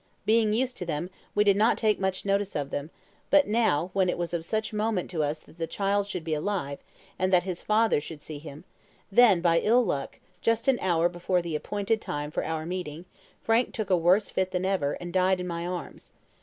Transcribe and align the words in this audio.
Being 0.25 0.51
used 0.55 0.77
to 0.77 0.85
them, 0.87 1.11
we 1.35 1.43
did 1.43 1.55
not 1.55 1.77
take 1.77 1.99
much 1.99 2.25
notice 2.25 2.55
of 2.55 2.71
them; 2.71 2.89
but 3.29 3.47
now, 3.47 3.91
when 3.93 4.09
it 4.09 4.17
was 4.17 4.33
of 4.33 4.43
such 4.43 4.73
moment 4.73 5.11
to 5.11 5.21
us 5.21 5.39
that 5.41 5.59
the 5.59 5.67
child 5.67 6.07
should 6.07 6.23
be 6.23 6.33
alive, 6.33 6.79
and 7.19 7.31
that 7.31 7.43
his 7.43 7.61
father 7.61 8.01
should 8.01 8.19
see 8.19 8.39
him, 8.39 8.63
then 9.11 9.41
by 9.41 9.59
ill 9.59 9.85
luck, 9.85 10.19
just 10.41 10.67
an 10.67 10.79
hour 10.81 11.07
before 11.07 11.39
the 11.43 11.51
time 11.51 11.57
appointed 11.57 12.33
for 12.33 12.43
our 12.43 12.65
meeting, 12.65 13.05
Frank 13.43 13.75
took 13.75 13.91
a 13.91 13.95
worse 13.95 14.31
fit 14.31 14.49
than 14.49 14.65
ever, 14.65 14.93
and 14.93 15.13
died 15.13 15.39
in 15.39 15.45
my 15.45 15.67
arms. 15.67 16.11